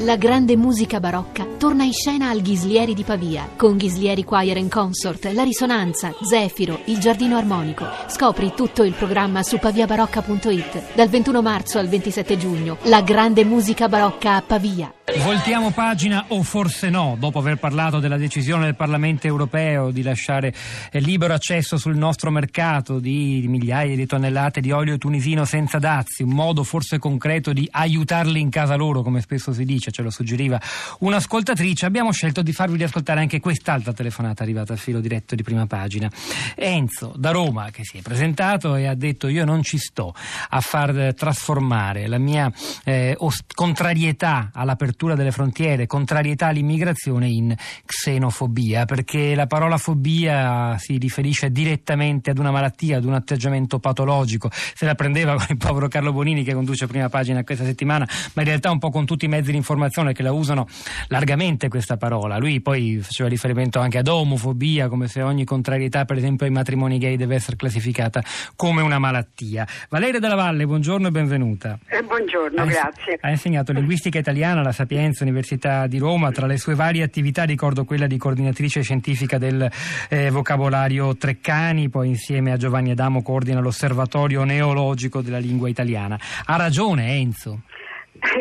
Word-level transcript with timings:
La 0.00 0.16
grande 0.16 0.58
musica 0.58 1.00
barocca 1.00 1.46
torna 1.56 1.82
in 1.82 1.94
scena 1.94 2.28
al 2.28 2.42
Ghislieri 2.42 2.92
di 2.92 3.02
Pavia 3.02 3.48
con 3.56 3.78
Ghislieri 3.78 4.24
Choir 4.24 4.58
and 4.58 4.68
Consort, 4.68 5.24
La 5.32 5.42
Risonanza, 5.42 6.14
Zefiro, 6.20 6.80
Il 6.84 6.98
Giardino 6.98 7.38
Armonico. 7.38 7.86
Scopri 8.06 8.52
tutto 8.54 8.82
il 8.82 8.92
programma 8.92 9.42
su 9.42 9.58
paviabarocca.it. 9.58 10.94
Dal 10.94 11.08
21 11.08 11.40
marzo 11.40 11.78
al 11.78 11.88
27 11.88 12.36
giugno, 12.36 12.76
la 12.82 13.00
grande 13.00 13.46
musica 13.46 13.88
barocca 13.88 14.34
a 14.34 14.42
Pavia. 14.42 14.92
Voltiamo 15.22 15.70
pagina 15.70 16.26
o 16.28 16.42
forse 16.42 16.90
no, 16.90 17.16
dopo 17.18 17.38
aver 17.38 17.58
parlato 17.58 18.00
della 18.00 18.16
decisione 18.16 18.64
del 18.64 18.74
Parlamento 18.74 19.28
europeo 19.28 19.92
di 19.92 20.02
lasciare 20.02 20.52
eh, 20.90 20.98
libero 20.98 21.32
accesso 21.32 21.78
sul 21.78 21.96
nostro 21.96 22.32
mercato 22.32 22.98
di 22.98 23.44
migliaia 23.46 23.94
di 23.94 24.04
tonnellate 24.04 24.60
di 24.60 24.72
olio 24.72 24.98
tunisino 24.98 25.44
senza 25.44 25.78
dazi, 25.78 26.24
un 26.24 26.30
modo 26.30 26.64
forse 26.64 26.98
concreto 26.98 27.52
di 27.52 27.68
aiutarli 27.70 28.40
in 28.40 28.50
casa 28.50 28.74
loro, 28.74 29.02
come 29.02 29.20
spesso 29.20 29.52
si 29.52 29.64
dice, 29.64 29.85
ce 29.90 30.02
lo 30.02 30.10
suggeriva 30.10 30.60
un'ascoltatrice, 31.00 31.86
abbiamo 31.86 32.12
scelto 32.12 32.42
di 32.42 32.52
farvi 32.52 32.76
riascoltare 32.76 33.20
anche 33.20 33.40
quest'altra 33.40 33.92
telefonata 33.92 34.42
arrivata 34.42 34.72
al 34.72 34.78
filo 34.78 35.00
diretto 35.00 35.34
di 35.34 35.42
prima 35.42 35.66
pagina. 35.66 36.10
Enzo 36.54 37.14
da 37.16 37.30
Roma 37.30 37.70
che 37.70 37.82
si 37.84 37.98
è 37.98 38.02
presentato 38.02 38.76
e 38.76 38.86
ha 38.86 38.94
detto 38.94 39.28
io 39.28 39.44
non 39.44 39.62
ci 39.62 39.78
sto 39.78 40.14
a 40.48 40.60
far 40.60 41.14
trasformare 41.14 42.06
la 42.06 42.18
mia 42.18 42.52
eh, 42.84 43.16
contrarietà 43.54 44.50
all'apertura 44.52 45.14
delle 45.14 45.30
frontiere, 45.30 45.86
contrarietà 45.86 46.46
all'immigrazione 46.48 47.28
in 47.28 47.54
xenofobia, 47.84 48.84
perché 48.84 49.34
la 49.34 49.46
parola 49.46 49.78
fobia 49.78 50.76
si 50.78 50.98
riferisce 50.98 51.50
direttamente 51.50 52.30
ad 52.30 52.38
una 52.38 52.50
malattia, 52.50 52.98
ad 52.98 53.04
un 53.04 53.14
atteggiamento 53.14 53.78
patologico. 53.78 54.50
Se 54.50 54.84
la 54.84 54.94
prendeva 54.94 55.34
con 55.34 55.46
il 55.50 55.56
povero 55.56 55.88
Carlo 55.88 56.12
Bonini 56.12 56.44
che 56.44 56.54
conduce 56.54 56.86
prima 56.86 57.08
pagina 57.08 57.44
questa 57.44 57.64
settimana, 57.64 58.08
ma 58.34 58.42
in 58.42 58.48
realtà 58.48 58.70
un 58.70 58.78
po' 58.78 58.90
con 58.90 59.06
tutti 59.06 59.24
i 59.24 59.28
mezzi 59.28 59.50
di 59.50 59.56
informazione 59.56 59.75
che 60.12 60.22
la 60.22 60.32
usano 60.32 60.66
largamente 61.08 61.68
questa 61.68 61.96
parola. 61.96 62.38
Lui 62.38 62.60
poi 62.60 62.98
faceva 63.00 63.28
riferimento 63.28 63.78
anche 63.80 63.98
ad 63.98 64.08
omofobia, 64.08 64.88
come 64.88 65.08
se 65.08 65.22
ogni 65.22 65.44
contrarietà, 65.44 66.04
per 66.04 66.16
esempio, 66.16 66.46
ai 66.46 66.52
matrimoni 66.52 66.98
gay 66.98 67.16
deve 67.16 67.34
essere 67.34 67.56
classificata 67.56 68.22
come 68.56 68.82
una 68.82 68.98
malattia. 68.98 69.66
Valeria 69.88 70.20
della 70.20 70.34
Valle, 70.34 70.66
buongiorno 70.66 71.08
e 71.08 71.10
benvenuta. 71.10 71.78
Eh, 71.88 72.02
buongiorno, 72.02 72.62
ha 72.62 72.64
grazie. 72.64 73.18
Ha 73.20 73.30
insegnato 73.30 73.72
linguistica 73.72 74.18
italiana 74.18 74.60
alla 74.60 74.72
Sapienza, 74.72 75.24
Università 75.24 75.86
di 75.86 75.98
Roma. 75.98 76.30
Tra 76.30 76.46
le 76.46 76.58
sue 76.58 76.74
varie 76.74 77.02
attività 77.02 77.44
ricordo 77.44 77.84
quella 77.84 78.06
di 78.06 78.16
coordinatrice 78.16 78.82
scientifica 78.82 79.38
del 79.38 79.70
eh, 80.08 80.30
vocabolario 80.30 81.16
Treccani, 81.16 81.88
poi 81.88 82.08
insieme 82.08 82.52
a 82.52 82.56
Giovanni 82.56 82.90
Adamo 82.90 83.22
coordina 83.22 83.60
l'Osservatorio 83.60 84.44
Neologico 84.44 85.20
della 85.20 85.38
Lingua 85.38 85.68
Italiana. 85.68 86.18
Ha 86.44 86.56
ragione 86.56 87.14
Enzo. 87.16 87.62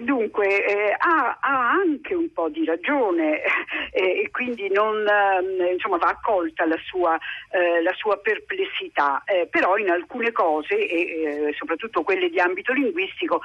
Dunque, 0.00 0.64
eh, 0.64 0.94
ha, 0.96 1.38
ha, 1.40 1.70
anche 1.70 2.14
un 2.14 2.32
po' 2.32 2.48
di 2.48 2.64
ragione 2.64 3.42
eh, 3.92 4.22
e 4.22 4.30
quindi 4.30 4.68
non, 4.70 5.06
eh, 5.06 5.72
insomma, 5.72 5.96
va 5.96 6.08
accolta 6.08 6.66
la 6.66 6.78
sua, 6.84 7.18
eh, 7.50 7.82
la 7.82 7.92
sua 7.94 8.18
perplessità, 8.18 9.22
eh, 9.24 9.46
però 9.50 9.76
in 9.76 9.90
alcune 9.90 10.32
cose, 10.32 10.74
e 10.74 11.22
eh, 11.48 11.54
soprattutto 11.56 12.02
quelle 12.02 12.28
di 12.30 12.40
ambito 12.40 12.72
linguistico, 12.72 13.40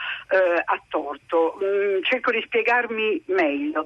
ha 0.66 0.82
torto. 0.90 1.58
Mm, 1.64 2.02
cerco 2.04 2.32
di 2.32 2.42
spiegarmi 2.46 3.24
meglio. 3.28 3.86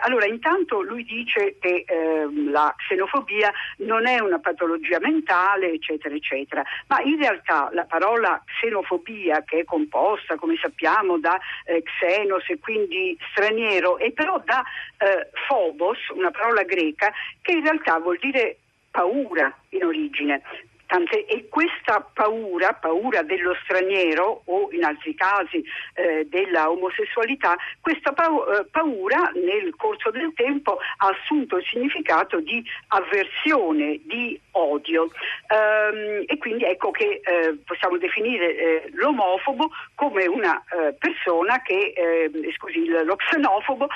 allora, 0.00 0.26
intanto 0.26 0.82
lui 0.82 1.04
dice 1.04 1.56
che 1.58 1.84
ehm, 1.86 2.50
la 2.50 2.72
xenofobia 2.76 3.52
non 3.78 4.06
è 4.06 4.18
una 4.20 4.38
patologia 4.38 4.98
mentale, 5.00 5.72
eccetera, 5.72 6.14
eccetera, 6.14 6.62
ma 6.88 7.00
in 7.02 7.18
realtà 7.18 7.68
la 7.72 7.84
parola 7.84 8.42
xenofobia, 8.60 9.42
che 9.44 9.60
è 9.60 9.64
composta, 9.64 10.36
come 10.36 10.56
sappiamo, 10.60 11.18
da 11.18 11.38
xenos 11.82 12.48
e 12.48 12.58
quindi 12.58 13.16
straniero, 13.30 13.98
e 13.98 14.12
però 14.12 14.40
da 14.44 14.62
eh, 14.98 15.28
phobos, 15.46 15.98
una 16.14 16.30
parola 16.30 16.62
greca, 16.62 17.12
che 17.42 17.52
in 17.52 17.62
realtà 17.62 17.98
vuol 17.98 18.18
dire 18.18 18.58
paura 18.90 19.54
in 19.70 19.84
origine. 19.84 20.42
Tante, 20.88 21.26
e 21.26 21.48
questa 21.50 22.00
paura, 22.14 22.72
paura 22.72 23.20
dello 23.20 23.54
straniero 23.62 24.40
o 24.46 24.70
in 24.72 24.84
altri 24.84 25.14
casi 25.14 25.62
eh, 25.92 26.26
della 26.30 26.70
omosessualità, 26.70 27.54
questa 27.82 28.14
eh, 28.14 28.64
paura 28.70 29.30
nel 29.34 29.74
corso 29.76 30.10
del 30.10 30.32
tempo 30.34 30.78
ha 30.96 31.08
assunto 31.08 31.58
il 31.58 31.64
significato 31.66 32.40
di 32.40 32.64
avversione, 32.88 34.00
di 34.04 34.40
odio. 34.52 35.10
Ehm, 35.48 36.24
e 36.26 36.38
quindi 36.38 36.64
ecco 36.64 36.90
che 36.90 37.20
eh, 37.22 37.58
possiamo 37.66 37.98
definire 37.98 38.56
eh, 38.56 38.90
l'omofobo 38.94 39.70
come 39.94 40.26
una 40.26 40.56
eh, 40.72 40.94
persona 40.94 41.60
che, 41.60 41.92
eh, 41.94 42.30
scusi, 42.56 42.86
lo 42.86 43.16
xenofobo 43.16 43.88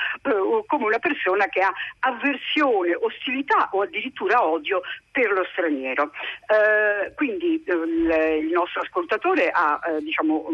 come 0.67 0.85
una 0.85 0.99
persona 0.99 1.47
che 1.47 1.61
ha 1.61 1.73
avversione, 2.01 2.95
ostilità 2.95 3.69
o 3.71 3.81
addirittura 3.81 4.45
odio 4.45 4.81
per 5.13 5.31
lo 5.31 5.45
straniero. 5.51 6.11
Eh, 6.47 7.13
quindi 7.13 7.63
eh, 7.63 8.37
il 8.37 8.51
nostro 8.51 8.81
ascoltatore 8.81 9.51
ha 9.53 9.79
eh, 9.85 10.01
diciamo, 10.01 10.47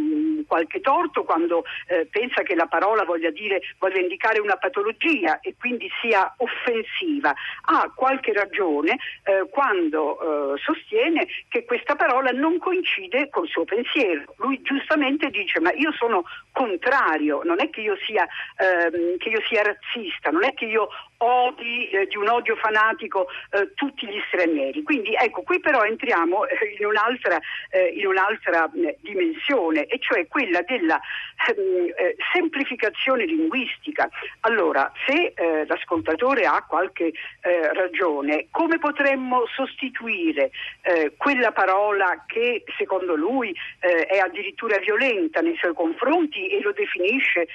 qualche 0.46 0.82
torto 0.82 1.24
quando 1.24 1.64
eh, 1.88 2.06
pensa 2.12 2.44
che 2.44 2.56
la 2.56 2.68
parola 2.68 3.06
voglia, 3.06 3.32
dire, 3.32 3.62
voglia 3.80 4.02
indicare 4.02 4.40
una 4.40 4.58
patologia 4.58 5.40
e 5.40 5.56
quindi 5.58 5.90
sia 6.02 6.36
offensiva. 6.38 7.34
Ha 7.62 7.90
qualche 7.96 8.34
ragione 8.34 9.00
eh, 9.24 9.48
quando 9.50 10.20
eh, 10.20 10.60
sostiene 10.60 11.26
che 11.48 11.64
questa 11.64 11.96
parola 11.96 12.32
non 12.32 12.58
coincide 12.58 13.30
col 13.30 13.48
suo 13.48 13.64
pensiero. 13.64 14.34
Lui 14.40 14.62
giustamente 14.62 15.30
dice 15.30 15.62
ma 15.62 15.72
io 15.72 15.94
sono 15.94 16.26
contrario, 16.52 17.44
non 17.46 17.62
è 17.62 17.70
che 17.70 17.80
io 17.80 17.96
sia, 18.06 18.28
ehm, 18.58 19.18
che 19.18 19.30
io 19.30 19.42
sia 19.48 19.64
razzista, 19.64 20.32
non 20.32 20.44
è 20.44 20.54
che 20.54 20.66
io 20.66 20.90
odi 21.20 21.90
di 22.08 22.18
un 22.18 22.28
odio 22.28 22.56
fanatico 22.56 23.28
tutti 23.76 24.08
gli 24.08 24.22
stranieri 24.28 24.49
stranieri. 24.50 24.84
Quindi 24.84 25.14
ecco, 25.14 25.44
qui 25.44 25.60
però 25.60 25.84
entriamo 25.84 26.46
eh, 26.48 26.76
in 26.80 26.86
un'altra, 26.86 27.40
eh, 27.70 27.94
in 27.96 28.08
un'altra 28.08 28.70
dimensione, 29.02 29.86
e 29.86 30.00
cioè 30.00 30.28
quella 30.28 30.62
della 30.62 31.00
eh, 31.56 32.16
semplificazione 32.34 33.26
linguistica. 33.26 34.10
Allora, 34.42 34.92
se 35.08 35.34
l'ascoltatore 35.68 36.46
ha 36.46 36.64
qualche 36.68 37.12
ragione, 37.42 38.48
come 38.52 38.78
potremmo 38.78 39.46
sostituire 39.48 40.52
quella 41.18 41.52
parola 41.52 42.24
che 42.28 42.64
secondo 42.78 43.16
lui 43.16 43.54
è 43.80 44.18
addirittura 44.18 44.78
violenta 44.80 45.42
nei 45.42 45.56
suoi 45.58 45.74
confronti 45.74 46.48
e 46.48 46.62
lo 46.62 46.72
definisce 46.72 47.48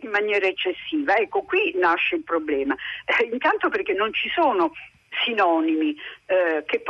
in 0.00 0.10
maniera 0.10 0.46
eccessiva? 0.46 1.16
Ecco, 1.16 1.42
qui 1.42 1.72
nasce 1.76 2.16
il 2.16 2.24
problema. 2.24 2.74
intanto 3.30 3.68
perché 3.68 3.92
non 3.92 4.12
ci 4.12 4.28
sono 4.30 4.72
sinonimi 5.24 5.96
eh, 6.26 6.62
che 6.66 6.80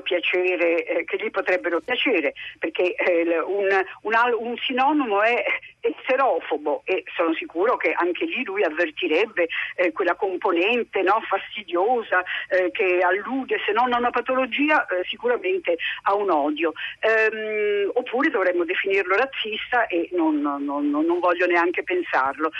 piacere, 0.00 0.84
eh, 0.84 1.04
che 1.04 1.16
gli 1.16 1.30
potrebbero 1.30 1.80
piacere, 1.80 2.34
perché 2.58 2.94
eh, 2.94 3.40
un, 3.40 3.68
un, 4.02 4.14
un, 4.38 4.56
sinonimo 4.58 5.22
è 5.22 5.42
eterofobo 5.80 6.82
e 6.84 7.02
sono 7.16 7.34
sicuro 7.34 7.76
che 7.76 7.92
anche 7.92 8.24
lì 8.24 8.44
lui 8.44 8.62
avvertirebbe 8.62 9.48
eh, 9.76 9.92
quella 9.92 10.14
componente 10.14 11.02
no, 11.02 11.20
fastidiosa 11.26 12.22
eh, 12.48 12.70
che 12.70 13.00
allude 13.00 13.60
se 13.64 13.72
non 13.72 13.92
a 13.92 13.98
una 13.98 14.10
patologia 14.10 14.86
eh, 14.86 15.02
sicuramente 15.08 15.76
a 16.02 16.14
un 16.14 16.30
odio. 16.30 16.72
Ehm, 17.00 17.90
oppure 17.94 18.30
dovremmo 18.30 18.64
definirlo 18.64 19.16
razzista 19.16 19.86
e 19.86 20.08
non, 20.12 20.40
non, 20.40 20.64
non, 20.64 20.88
non 20.88 21.18
voglio 21.18 21.46
neanche 21.46 21.82
pensarlo. 21.82 22.50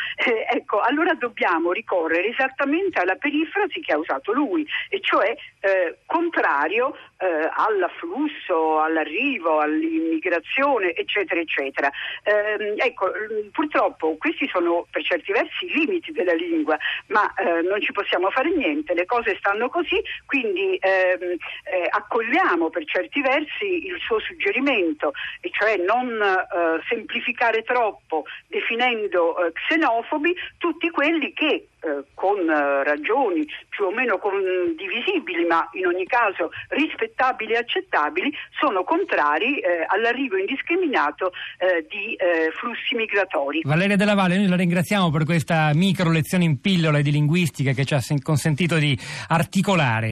ecco, 0.50 0.80
allora 0.80 1.14
dobbiamo 1.14 1.72
ricorrere 1.72 2.28
esattamente 2.28 2.98
alla 2.98 3.16
perifrasi 3.16 3.80
che 3.80 3.92
ha 3.92 3.98
usato 3.98 4.32
lui, 4.32 4.66
e 4.88 5.00
cioè 5.12 5.36
eh, 5.60 5.98
contrario 6.22 6.96
eh, 7.18 7.50
all'afflusso, 7.52 8.80
all'arrivo, 8.80 9.58
all'immigrazione, 9.58 10.94
eccetera, 10.94 11.40
eccetera. 11.40 11.90
Eh, 12.22 12.74
ecco, 12.76 13.10
purtroppo 13.50 14.16
questi 14.18 14.48
sono 14.48 14.86
per 14.90 15.02
certi 15.02 15.32
versi 15.32 15.64
i 15.66 15.72
limiti 15.72 16.12
della 16.12 16.34
lingua, 16.34 16.76
ma 17.08 17.32
eh, 17.34 17.62
non 17.62 17.80
ci 17.80 17.92
possiamo 17.92 18.30
fare 18.30 18.50
niente, 18.50 18.94
le 18.94 19.06
cose 19.06 19.36
stanno 19.38 19.69
così, 19.69 20.00
quindi 20.26 20.78
ehm, 20.80 21.36
eh, 21.64 21.88
accogliamo 21.90 22.70
per 22.70 22.84
certi 22.84 23.20
versi 23.20 23.86
il 23.86 23.98
suo 23.98 24.20
suggerimento, 24.20 25.12
e 25.40 25.50
cioè 25.52 25.76
non 25.78 26.08
eh, 26.10 26.80
semplificare 26.88 27.62
troppo 27.62 28.25
definendo 28.46 29.34
xenofobi 29.68 30.34
tutti 30.58 30.88
quelli 30.90 31.32
che 31.32 31.66
eh, 31.84 32.04
con 32.14 32.38
eh, 32.48 32.84
ragioni 32.84 33.44
più 33.68 33.86
o 33.86 33.90
meno 33.90 34.18
condivisibili, 34.18 35.44
ma 35.44 35.68
in 35.72 35.86
ogni 35.86 36.06
caso 36.12 36.50
rispettabili 36.69 37.55
e 37.55 37.56
accettabili, 37.56 38.31
sono 38.61 38.85
contrari 38.85 39.61
eh, 39.61 39.87
all'arrivo 39.87 40.37
indiscriminato 40.37 41.32
eh, 41.56 41.87
di 41.88 42.12
eh, 42.14 42.53
flussi 42.53 42.94
migratori. 42.94 43.62
Valeria 43.64 43.97
Della 43.97 44.14
Valle, 44.14 44.37
noi 44.37 44.49
la 44.49 44.56
ringraziamo 44.56 45.11
per 45.11 45.25
questa 45.25 45.70
micro 45.73 46.11
lezione 46.11 46.44
in 46.44 46.61
pillole 46.61 47.00
di 47.00 47.11
linguistica 47.11 47.73
che 47.73 47.87
ci 47.87 47.94
ha 47.94 48.00
consentito 48.23 48.76
di 48.76 48.99
articolare 49.29 50.11